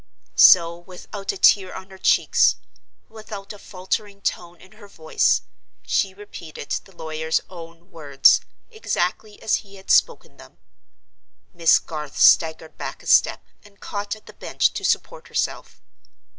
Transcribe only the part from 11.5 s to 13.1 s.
Miss Garth staggered back a